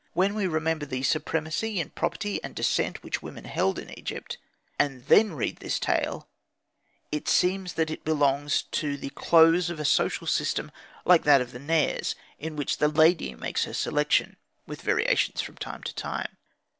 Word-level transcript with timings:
When 0.13 0.33
we 0.33 0.47
remember 0.47 0.87
the 0.87 1.03
supremacy 1.03 1.79
in 1.79 1.91
properly 1.91 2.43
and 2.43 2.55
descent 2.55 3.03
which 3.03 3.21
women 3.21 3.43
held 3.43 3.77
in 3.77 3.95
Egypt, 3.99 4.39
and 4.79 5.05
then 5.05 5.33
read 5.33 5.57
this 5.57 5.77
tale, 5.77 6.27
it 7.11 7.27
seems 7.27 7.73
that 7.73 7.91
it 7.91 8.03
belongs 8.03 8.63
to 8.81 8.97
the 8.97 9.11
close 9.11 9.69
of 9.69 9.79
a 9.79 9.85
social 9.85 10.25
system 10.25 10.71
like 11.05 11.21
that 11.25 11.39
of 11.39 11.51
the 11.51 11.59
Nairs, 11.59 12.15
in 12.39 12.55
which 12.55 12.79
the 12.79 12.87
lady 12.87 13.35
makes 13.35 13.65
her 13.65 13.75
selection 13.75 14.37
with 14.65 14.81
variations 14.81 15.39
from 15.39 15.57
time 15.57 15.83
to 15.83 15.93
time. 15.93 16.35